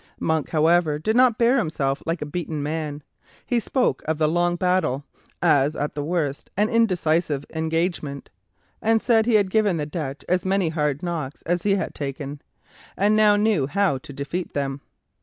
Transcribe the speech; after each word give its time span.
Monk, 0.19 0.49
however, 0.49 0.97
did 0.97 1.15
not 1.15 1.37
bear 1.37 1.59
himself 1.59 2.01
like 2.07 2.23
a 2.23 2.25
beaten 2.25 2.63
man. 2.63 3.03
He 3.45 3.59
spoke 3.59 4.01
of 4.07 4.17
the 4.17 4.27
long 4.27 4.55
battle 4.55 5.03
as, 5.43 5.75
at 5.75 5.93
the 5.93 6.03
worst, 6.03 6.49
an 6.57 6.69
indecisive 6.69 7.45
engagement, 7.53 8.31
and 8.81 8.99
said 8.99 9.27
he 9.27 9.35
had 9.35 9.51
given 9.51 9.77
the 9.77 9.85
Dutch 9.85 10.25
as 10.27 10.43
many 10.43 10.69
hard 10.69 11.03
knocks 11.03 11.43
as 11.43 11.61
he 11.61 11.75
had 11.75 11.93
taken, 11.93 12.41
and 12.97 13.15
now 13.15 13.35
knew 13.35 13.67
how 13.67 13.99
to 13.99 14.11
defeat 14.11 14.53
them. 14.55 14.81